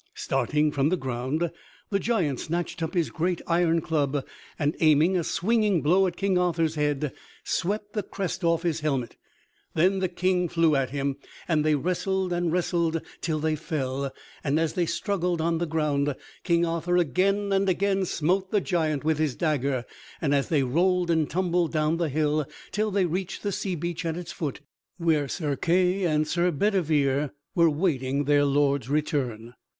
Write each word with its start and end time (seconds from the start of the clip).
Starting 0.15 0.71
from 0.71 0.89
the 0.89 0.97
ground, 0.97 1.51
the 1.91 1.99
giant 1.99 2.39
snatched 2.39 2.81
up 2.81 2.95
his 2.95 3.11
great 3.11 3.39
iron 3.45 3.81
club, 3.81 4.25
and 4.57 4.75
aiming 4.79 5.15
a 5.15 5.23
swinging 5.23 5.83
blow 5.83 6.07
at 6.07 6.17
King 6.17 6.39
Arthur's 6.39 6.73
head, 6.73 7.13
swept 7.43 7.93
the 7.93 8.01
crest 8.01 8.43
off 8.43 8.63
his 8.63 8.79
helmet. 8.79 9.15
Then 9.75 9.99
the 9.99 10.09
King 10.09 10.49
flew 10.49 10.75
at 10.75 10.89
him, 10.89 11.17
and 11.47 11.63
they 11.63 11.75
wrestled 11.75 12.33
and 12.33 12.51
wrestled 12.51 13.03
till 13.21 13.37
they 13.37 13.55
fell, 13.55 14.11
and 14.43 14.59
as 14.59 14.73
they 14.73 14.87
struggled 14.87 15.39
on 15.39 15.59
the 15.59 15.67
ground 15.67 16.15
King 16.43 16.65
Arthur 16.65 16.97
again 16.97 17.53
and 17.53 17.69
again 17.69 18.05
smote 18.05 18.49
the 18.49 18.59
giant 18.59 19.03
with 19.03 19.19
his 19.19 19.35
dagger, 19.35 19.85
and 20.19 20.33
they 20.33 20.63
rolled 20.63 21.11
and 21.11 21.29
tumbled 21.29 21.71
down 21.71 21.97
the 21.97 22.09
hill 22.09 22.47
till 22.71 22.89
they 22.89 23.05
reached 23.05 23.43
the 23.43 23.51
sea 23.51 23.75
beach 23.75 24.03
at 24.03 24.17
its 24.17 24.31
foot, 24.31 24.61
where 24.97 25.27
Sir 25.27 25.55
Kay 25.55 26.05
and 26.05 26.27
Sir 26.27 26.49
Bedivere 26.49 27.29
were 27.53 27.69
waiting 27.69 28.23
their 28.23 28.45
lord's 28.45 28.89
return. 28.89 29.53